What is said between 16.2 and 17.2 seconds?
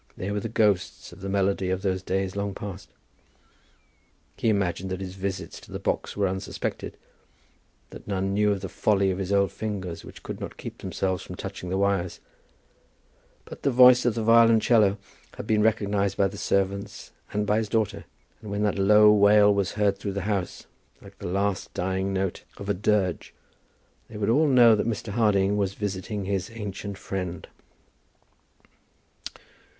the servants